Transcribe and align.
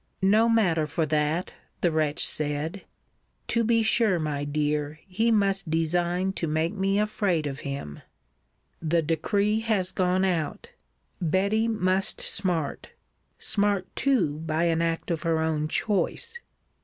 No 0.23 0.49
matter 0.49 0.87
for 0.87 1.05
that, 1.05 1.53
the 1.81 1.91
wretch 1.91 2.25
said 2.25 2.85
[To 3.49 3.63
be 3.63 3.83
sure, 3.83 4.17
my 4.17 4.43
dear, 4.45 4.99
he 5.05 5.29
must 5.29 5.69
design 5.69 6.33
to 6.33 6.47
make 6.47 6.73
me 6.73 6.97
afraid 6.97 7.45
of 7.45 7.59
him]: 7.59 8.01
The 8.81 9.03
decree 9.03 9.63
was 9.69 9.91
gone 9.91 10.25
out 10.25 10.71
Betty 11.21 11.67
must 11.67 12.19
smart 12.19 12.89
smart 13.37 13.95
too 13.95 14.39
by 14.39 14.63
an 14.63 14.81
act 14.81 15.11
of 15.11 15.21
her 15.21 15.37
own 15.39 15.67
choice. 15.67 16.39